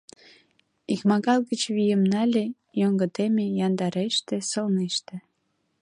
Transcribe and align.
Икмагал 0.93 1.39
гыч 1.49 1.61
вийым 1.75 2.03
нале, 2.11 2.45
йоҥгыдеме, 2.81 3.45
яндареште, 3.65 4.35
сылнеште. 4.49 5.15